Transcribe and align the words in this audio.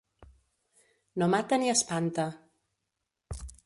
No 1.23 1.29
mata 1.35 1.61
ni 1.61 1.71
espanta. 1.77 2.29